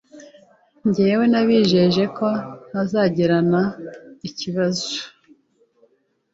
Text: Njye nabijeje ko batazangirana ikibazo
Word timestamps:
Njye 0.87 1.07
nabijeje 1.31 2.03
ko 2.17 2.27
batazangirana 2.73 3.61
ikibazo 4.27 4.89